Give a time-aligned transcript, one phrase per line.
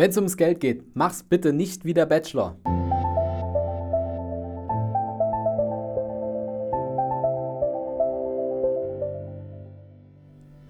[0.00, 2.56] Wenn es ums Geld geht, mach's bitte nicht wie der Bachelor.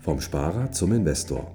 [0.01, 1.49] Vom Sparer zum Investor.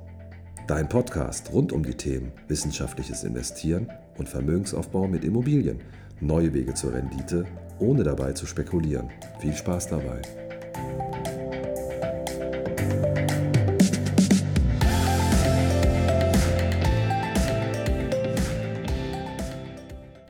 [0.69, 5.82] Dein Podcast rund um die Themen wissenschaftliches Investieren und Vermögensaufbau mit Immobilien.
[6.21, 7.44] Neue Wege zur Rendite,
[7.80, 9.10] ohne dabei zu spekulieren.
[9.42, 10.21] Viel Spaß dabei.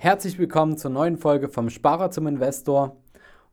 [0.06, 2.96] Herzlich willkommen zur neuen Folge vom Sparer zum Investor.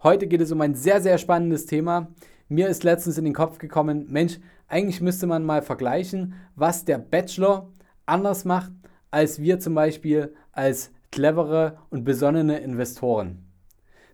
[0.02, 2.09] Heute geht es um ein sehr, sehr spannendes Thema.
[2.51, 4.38] Mir ist letztens in den Kopf gekommen, Mensch,
[4.69, 7.70] eigentlich müsste man mal vergleichen, was der Bachelor
[8.05, 8.70] anders macht
[9.11, 13.47] als wir zum Beispiel als clevere und besonnene Investoren.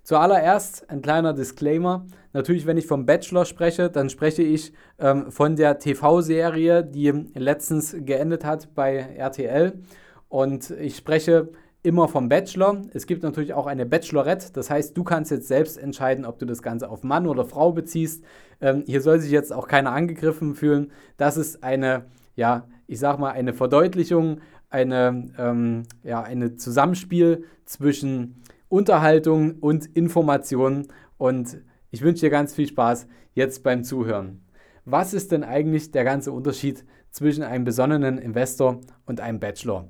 [0.04, 2.06] Zuallererst ein kleiner Disclaimer.
[2.32, 7.96] Natürlich, wenn ich vom Bachelor spreche, dann spreche ich ähm, von der TV-Serie, die letztens
[7.98, 9.80] geendet hat bei RTL.
[10.28, 11.48] Und ich spreche
[11.82, 12.82] immer vom Bachelor.
[12.92, 14.52] Es gibt natürlich auch eine Bachelorette.
[14.52, 17.72] Das heißt, du kannst jetzt selbst entscheiden, ob du das Ganze auf Mann oder Frau
[17.72, 18.24] beziehst.
[18.60, 20.90] Ähm, hier soll sich jetzt auch keiner angegriffen fühlen.
[21.16, 28.42] Das ist eine, ja, ich sag mal, eine Verdeutlichung, eine, ähm, ja, eine Zusammenspiel zwischen
[28.68, 30.88] Unterhaltung und Information.
[31.16, 31.58] Und
[31.90, 34.42] ich wünsche dir ganz viel Spaß jetzt beim Zuhören.
[34.84, 39.88] Was ist denn eigentlich der ganze Unterschied zwischen einem besonnenen Investor und einem Bachelor?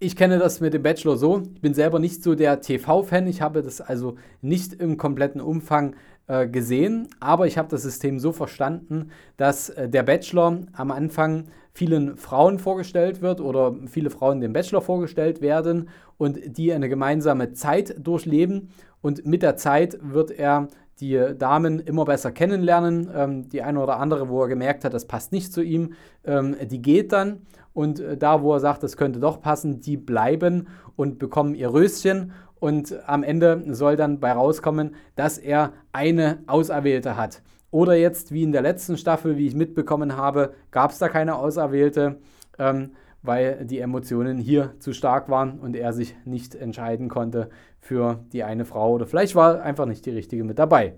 [0.00, 1.42] Ich kenne das mit dem Bachelor so.
[1.54, 3.26] Ich bin selber nicht so der TV-Fan.
[3.26, 5.96] Ich habe das also nicht im kompletten Umfang
[6.28, 11.46] äh, gesehen, aber ich habe das System so verstanden, dass äh, der Bachelor am Anfang
[11.72, 17.52] vielen Frauen vorgestellt wird oder viele Frauen dem Bachelor vorgestellt werden und die eine gemeinsame
[17.54, 20.68] Zeit durchleben und mit der Zeit wird er
[21.00, 23.10] die Damen immer besser kennenlernen.
[23.14, 25.92] Ähm, die eine oder andere, wo er gemerkt hat, das passt nicht zu ihm,
[26.24, 27.42] ähm, die geht dann.
[27.72, 31.72] Und äh, da, wo er sagt, das könnte doch passen, die bleiben und bekommen ihr
[31.72, 32.32] Röschen.
[32.60, 37.42] Und am Ende soll dann bei rauskommen, dass er eine Auserwählte hat.
[37.70, 41.36] Oder jetzt, wie in der letzten Staffel, wie ich mitbekommen habe, gab es da keine
[41.36, 42.16] Auserwählte.
[42.58, 42.92] Ähm,
[43.22, 48.44] weil die Emotionen hier zu stark waren und er sich nicht entscheiden konnte für die
[48.44, 50.94] eine Frau oder vielleicht war einfach nicht die richtige mit dabei.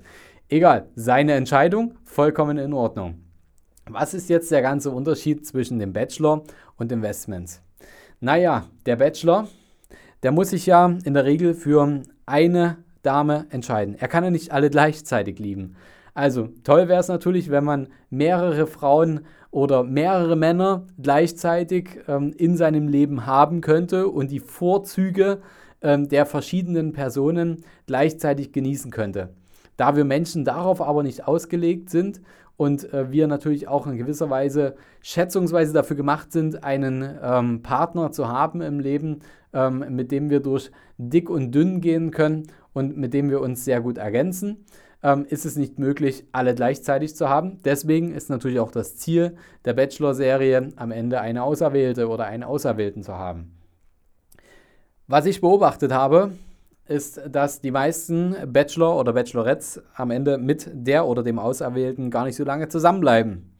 [0.48, 3.20] Egal, seine Entscheidung, vollkommen in Ordnung.
[3.88, 6.42] Was ist jetzt der ganze Unterschied zwischen dem Bachelor
[6.76, 7.62] und Investments?
[8.20, 9.48] Naja, der Bachelor,
[10.22, 13.94] der muss sich ja in der Regel für eine Dame entscheiden.
[13.98, 15.76] Er kann ja nicht alle gleichzeitig lieben.
[16.14, 19.20] Also toll wäre es natürlich, wenn man mehrere Frauen
[19.50, 25.41] oder mehrere Männer gleichzeitig ähm, in seinem Leben haben könnte und die Vorzüge
[25.83, 29.31] ähm, der verschiedenen Personen gleichzeitig genießen könnte.
[29.77, 32.21] Da wir Menschen darauf aber nicht ausgelegt sind
[32.56, 38.12] und äh, wir natürlich auch in gewisser Weise schätzungsweise dafür gemacht sind, einen ähm, Partner
[38.12, 39.21] zu haben im Leben,
[39.53, 43.65] ähm, mit dem wir durch dick und dünn gehen können und mit dem wir uns
[43.65, 44.65] sehr gut ergänzen,
[45.03, 47.61] ähm, ist es nicht möglich, alle gleichzeitig zu haben.
[47.65, 53.03] Deswegen ist natürlich auch das Ziel der Bachelor-Serie, am Ende eine Auserwählte oder einen Auserwählten
[53.03, 53.56] zu haben.
[55.06, 56.33] Was ich beobachtet habe,
[56.87, 62.25] ist, dass die meisten Bachelor oder Bachelorettes am Ende mit der oder dem Auserwählten gar
[62.25, 63.56] nicht so lange zusammenbleiben.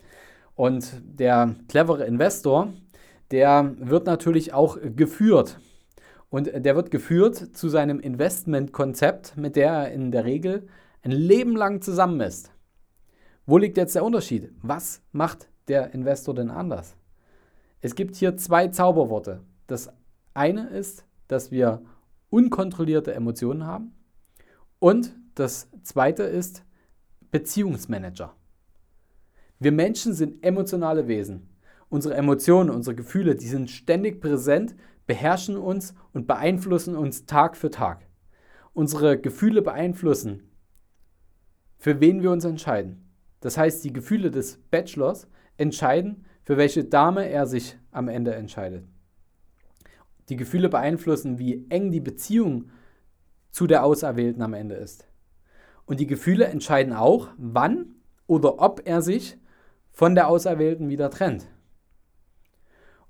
[0.57, 2.73] Und der clevere Investor,
[3.31, 5.59] der wird natürlich auch geführt.
[6.29, 10.69] Und der wird geführt zu seinem Investmentkonzept, mit der er in der Regel
[11.03, 12.53] ein Leben lang zusammen ist.
[13.47, 14.53] Wo liegt jetzt der Unterschied?
[14.63, 16.97] Was macht der Investor denn anders?
[17.81, 19.41] Es gibt hier zwei Zauberworte.
[19.67, 19.91] Das
[20.35, 21.83] eine ist, dass wir
[22.29, 23.93] unkontrollierte Emotionen haben
[24.79, 26.65] und das zweite ist
[27.31, 28.35] Beziehungsmanager.
[29.59, 31.49] Wir Menschen sind emotionale Wesen.
[31.89, 37.71] Unsere Emotionen, unsere Gefühle, die sind ständig präsent, beherrschen uns und beeinflussen uns Tag für
[37.71, 38.07] Tag.
[38.73, 40.50] Unsere Gefühle beeinflussen
[41.81, 43.11] für wen wir uns entscheiden.
[43.41, 45.27] Das heißt, die Gefühle des Bachelors
[45.57, 48.85] entscheiden, für welche Dame er sich am Ende entscheidet.
[50.29, 52.71] Die Gefühle beeinflussen, wie eng die Beziehung
[53.51, 55.09] zu der Auserwählten am Ende ist.
[55.87, 59.39] Und die Gefühle entscheiden auch, wann oder ob er sich
[59.91, 61.49] von der Auserwählten wieder trennt.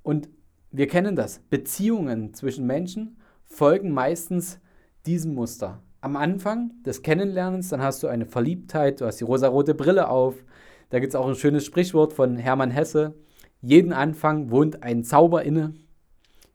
[0.02, 0.30] Und
[0.70, 1.40] wir kennen das.
[1.40, 4.60] Beziehungen zwischen Menschen folgen meistens
[5.04, 9.74] diesem Muster am Anfang des Kennenlernens, dann hast du eine Verliebtheit, du hast die rosarote
[9.74, 10.44] Brille auf.
[10.88, 13.14] Da gibt es auch ein schönes Sprichwort von Hermann Hesse.
[13.60, 15.74] Jeden Anfang wohnt ein Zauber inne.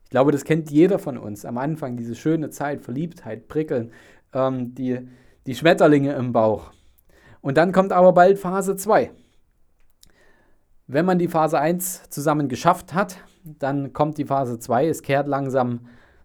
[0.04, 1.46] Ich glaube, das kennt jeder von uns.
[1.46, 3.92] Am Anfang diese schöne Zeit, Verliebtheit, Prickeln,
[4.34, 5.00] ähm, die,
[5.46, 6.72] die Schmetterlinge im Bauch.
[7.42, 9.12] Und dann kommt aber bald Phase 2.
[10.88, 15.28] Wenn man die Phase 1 zusammen geschafft hat, dann kommt die Phase 2, es kehrt
[15.28, 15.82] langsam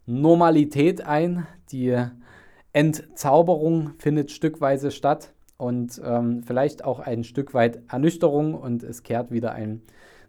[0.07, 1.97] Normalität ein, die
[2.73, 9.31] Entzauberung findet stückweise statt und ähm, vielleicht auch ein Stück weit Ernüchterung und es kehrt
[9.31, 9.83] wieder ein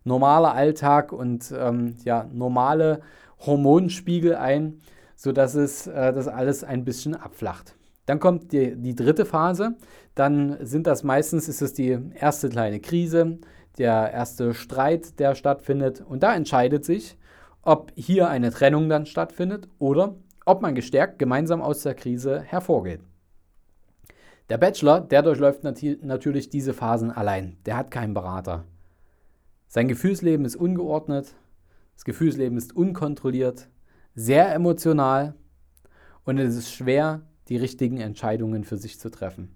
[0.04, 3.02] normaler Alltag und ähm, ja, normale
[3.46, 4.82] Hormonspiegel ein,
[5.16, 7.76] sodass es äh, das alles ein bisschen abflacht.
[8.08, 9.76] Dann kommt die, die dritte Phase,
[10.16, 13.38] dann sind das meistens, ist es die erste kleine Krise,
[13.78, 17.18] der erste Streit, der stattfindet und da entscheidet sich,
[17.62, 20.16] ob hier eine Trennung dann stattfindet oder
[20.46, 23.02] ob man gestärkt gemeinsam aus der Krise hervorgeht.
[24.50, 27.58] Der Bachelor, der durchläuft nat natürlich diese Phasen allein.
[27.66, 28.66] Der hat keinen Berater.
[29.68, 31.34] Sein Gefühlsleben ist ungeordnet,
[31.96, 33.70] das Gefühlsleben ist unkontrolliert,
[34.16, 35.36] sehr emotional
[36.26, 39.56] und es ist schwer, die richtigen Entscheidungen für sich zu treffen.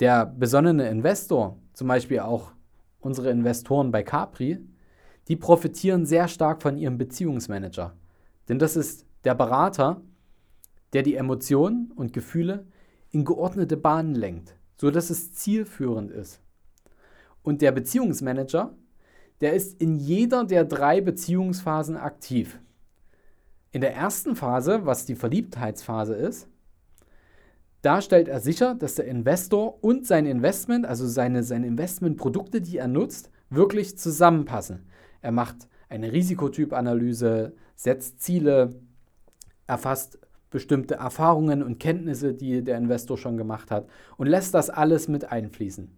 [0.00, 2.50] Der besonnene Investor, zum Beispiel auch
[2.98, 4.58] unsere Investoren bei Capri,
[5.28, 7.94] die profitieren sehr stark von ihrem Beziehungsmanager.
[8.48, 10.00] Denn das ist der Berater,
[10.92, 12.66] der die Emotionen und Gefühle
[13.10, 16.40] in geordnete Bahnen lenkt, sodass es zielführend ist.
[17.42, 18.74] Und der Beziehungsmanager,
[19.40, 22.58] der ist in jeder der drei Beziehungsphasen aktiv.
[23.72, 26.48] In der ersten Phase, was die Verliebtheitsphase ist,
[27.82, 32.78] da stellt er sicher, dass der Investor und sein Investment, also seine, seine Investmentprodukte, die
[32.78, 34.86] er nutzt, wirklich zusammenpassen.
[35.20, 38.80] Er macht eine Risikotypanalyse, setzt Ziele,
[39.66, 40.18] erfasst
[40.50, 45.30] bestimmte Erfahrungen und Kenntnisse, die der Investor schon gemacht hat und lässt das alles mit
[45.30, 45.90] einfließen.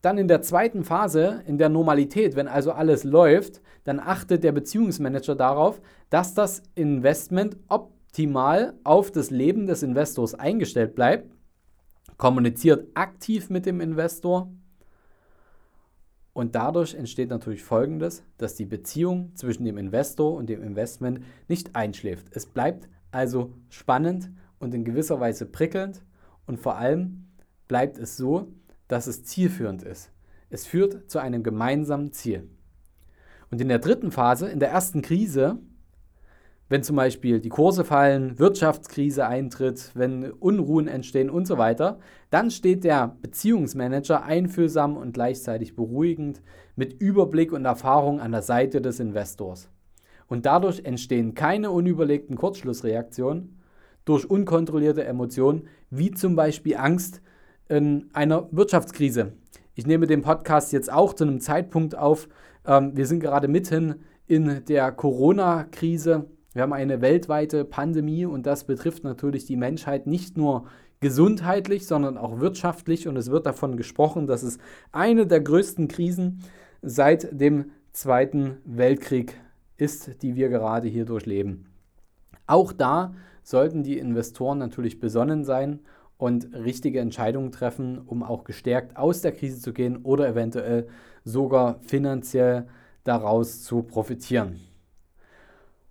[0.00, 4.52] Dann in der zweiten Phase, in der Normalität, wenn also alles läuft, dann achtet der
[4.52, 11.30] Beziehungsmanager darauf, dass das Investment optimal auf das Leben des Investors eingestellt bleibt,
[12.16, 14.50] kommuniziert aktiv mit dem Investor
[16.32, 21.74] und dadurch entsteht natürlich Folgendes, dass die Beziehung zwischen dem Investor und dem Investment nicht
[21.74, 22.28] einschläft.
[22.30, 26.02] Es bleibt also spannend und in gewisser Weise prickelnd
[26.46, 27.26] und vor allem
[27.66, 28.52] bleibt es so,
[28.88, 30.12] dass es zielführend ist.
[30.50, 32.48] Es führt zu einem gemeinsamen Ziel.
[33.50, 35.58] Und in der dritten Phase, in der ersten Krise,
[36.70, 41.98] wenn zum Beispiel die Kurse fallen, Wirtschaftskrise eintritt, wenn Unruhen entstehen und so weiter,
[42.30, 46.40] dann steht der Beziehungsmanager einfühlsam und gleichzeitig beruhigend
[46.76, 49.68] mit Überblick und Erfahrung an der Seite des Investors.
[50.28, 53.60] Und dadurch entstehen keine unüberlegten Kurzschlussreaktionen
[54.04, 57.20] durch unkontrollierte Emotionen, wie zum Beispiel Angst
[57.68, 59.32] in einer Wirtschaftskrise.
[59.74, 62.28] Ich nehme den Podcast jetzt auch zu einem Zeitpunkt auf.
[62.64, 63.96] Ähm, wir sind gerade mitten
[64.28, 66.26] in der Corona-Krise.
[66.52, 70.66] Wir haben eine weltweite Pandemie und das betrifft natürlich die Menschheit nicht nur
[70.98, 73.06] gesundheitlich, sondern auch wirtschaftlich.
[73.06, 74.58] Und es wird davon gesprochen, dass es
[74.90, 76.42] eine der größten Krisen
[76.82, 79.34] seit dem Zweiten Weltkrieg
[79.76, 81.66] ist, die wir gerade hier durchleben.
[82.46, 85.80] Auch da sollten die Investoren natürlich besonnen sein
[86.18, 90.88] und richtige Entscheidungen treffen, um auch gestärkt aus der Krise zu gehen oder eventuell
[91.24, 92.66] sogar finanziell
[93.04, 94.60] daraus zu profitieren.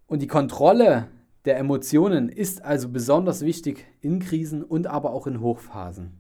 [0.10, 1.08] Und die Kontrolle
[1.46, 6.18] der Emotionen ist also besonders wichtig in Krisen und aber auch in Hochphasen.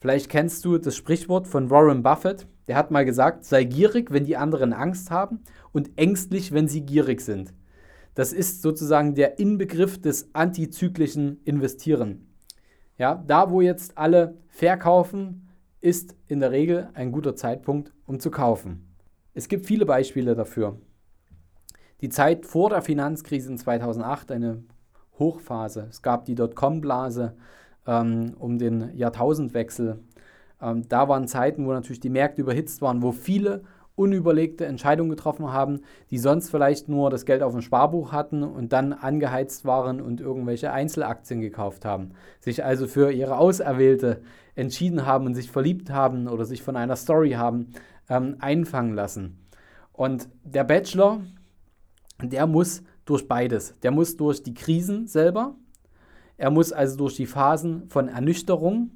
[0.00, 2.48] Vielleicht kennst du das Sprichwort von Warren Buffett.
[2.66, 6.80] Der hat mal gesagt, sei gierig, wenn die anderen Angst haben und ängstlich, wenn sie
[6.80, 7.54] gierig sind.
[8.16, 12.34] Das ist sozusagen der Inbegriff des antizyklischen Investieren.
[12.98, 15.48] Ja, da wo jetzt alle verkaufen,
[15.80, 18.92] ist in der Regel ein guter Zeitpunkt, um zu kaufen.
[19.34, 20.80] Es gibt viele Beispiele dafür.
[22.04, 24.62] Die Zeit vor der Finanzkrise in 2008, eine
[25.18, 25.86] Hochphase.
[25.88, 27.34] Es gab die Dotcom-Blase
[27.86, 30.00] ähm, um den Jahrtausendwechsel.
[30.60, 33.62] Ähm, da waren Zeiten, wo natürlich die Märkte überhitzt waren, wo viele
[33.96, 35.80] unüberlegte Entscheidungen getroffen haben,
[36.10, 40.20] die sonst vielleicht nur das Geld auf dem Sparbuch hatten und dann angeheizt waren und
[40.20, 44.20] irgendwelche Einzelaktien gekauft haben, sich also für ihre Auserwählte
[44.56, 47.68] entschieden haben und sich verliebt haben oder sich von einer Story haben
[48.10, 49.38] ähm, einfangen lassen.
[49.94, 51.22] Und der Bachelor,
[52.22, 53.74] der muss durch beides.
[53.82, 55.56] Der muss durch die Krisen selber,
[56.36, 58.90] er muss also durch die Phasen von Ernüchterung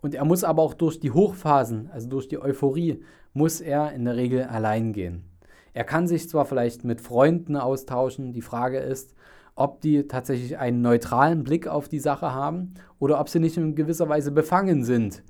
[0.00, 3.02] und er muss aber auch durch die Hochphasen, also durch die Euphorie,
[3.32, 5.24] muss er in der Regel allein gehen.
[5.72, 9.14] Er kann sich zwar vielleicht mit Freunden austauschen, die Frage ist,
[9.54, 13.74] ob die tatsächlich einen neutralen Blick auf die Sache haben oder ob sie nicht in
[13.74, 15.22] gewisser Weise befangen sind,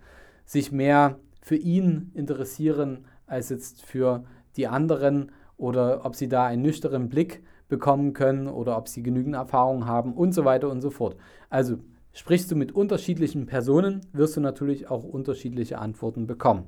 [0.44, 4.24] sich mehr für ihn interessieren als jetzt für
[4.56, 9.34] die anderen oder ob sie da einen nüchternen Blick bekommen können oder ob sie genügend
[9.34, 11.16] Erfahrung haben und so weiter und so fort.
[11.50, 11.76] Also
[12.18, 16.64] Sprichst du mit unterschiedlichen Personen, wirst du natürlich auch unterschiedliche Antworten bekommen.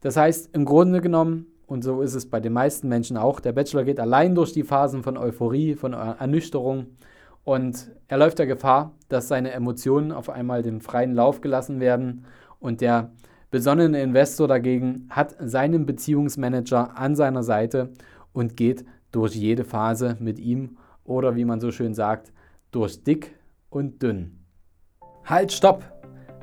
[0.00, 3.38] Das heißt, im Grunde genommen, und so ist es bei den meisten Menschen auch.
[3.38, 6.86] Der Bachelor geht allein durch die Phasen von Euphorie, von Ernüchterung
[7.44, 12.24] und er läuft der Gefahr, dass seine Emotionen auf einmal den freien Lauf gelassen werden
[12.60, 13.10] und der
[13.54, 17.90] besonnene Investor dagegen hat seinen Beziehungsmanager an seiner Seite
[18.32, 22.32] und geht durch jede Phase mit ihm oder wie man so schön sagt,
[22.72, 23.38] durch dick
[23.70, 24.40] und dünn.
[25.24, 25.84] Halt, stopp!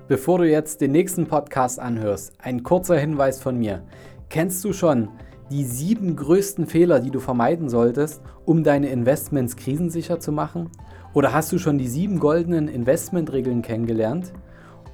[0.07, 3.83] Bevor du jetzt den nächsten Podcast anhörst, ein kurzer Hinweis von mir.
[4.29, 5.09] Kennst du schon
[5.49, 10.69] die sieben größten Fehler, die du vermeiden solltest, um deine Investments krisensicher zu machen?
[11.13, 14.31] Oder hast du schon die sieben goldenen Investmentregeln kennengelernt?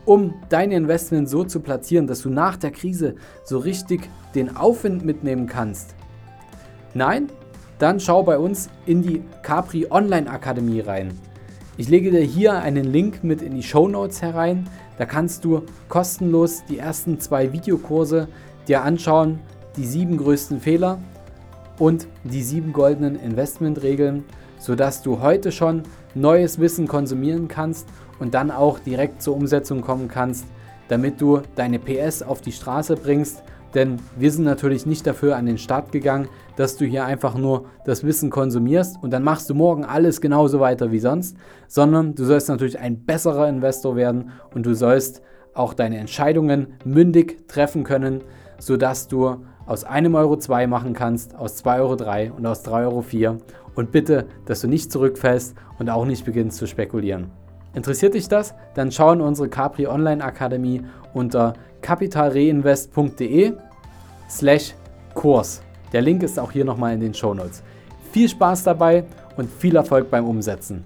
[0.07, 5.03] Um deine Investments so zu platzieren, dass du nach der Krise so richtig den Aufwind
[5.03, 5.95] mitnehmen kannst.
[6.93, 7.27] Nein?
[7.77, 11.11] Dann schau bei uns in die Capri Online Akademie rein.
[11.75, 14.69] Ich lege dir hier einen Link mit in die Show Notes herein.
[14.97, 18.29] Da kannst du kostenlos die ersten zwei Videokurse
[18.65, 19.39] dir anschauen,
[19.75, 20.99] die sieben größten Fehler
[21.79, 24.23] und die sieben goldenen Investmentregeln,
[24.57, 25.83] sodass du heute schon
[26.15, 30.45] neues Wissen konsumieren kannst und dann auch direkt zur Umsetzung kommen kannst,
[30.87, 33.43] damit du deine PS auf die Straße bringst.
[33.73, 37.65] Denn wir sind natürlich nicht dafür an den Start gegangen, dass du hier einfach nur
[37.85, 41.35] das Wissen konsumierst und dann machst du morgen alles genauso weiter wie sonst,
[41.67, 45.21] sondern du sollst natürlich ein besserer Investor werden und du sollst
[45.53, 48.21] auch deine Entscheidungen mündig treffen können,
[48.57, 52.85] sodass du aus einem Euro zwei machen kannst, aus 2 Euro drei und aus 3
[52.85, 53.37] Euro vier
[53.75, 57.31] und bitte, dass du nicht zurückfällst und auch nicht beginnst zu spekulieren.
[57.73, 58.53] Interessiert dich das?
[58.73, 60.83] Dann schau in unsere Capri Online Akademie
[61.13, 63.53] unter kapitalreinvest.de
[64.29, 64.73] slash
[65.13, 65.61] Kurs.
[65.93, 67.63] Der Link ist auch hier nochmal in den Show Notes.
[68.11, 69.05] Viel Spaß dabei
[69.37, 70.83] und viel Erfolg beim Umsetzen.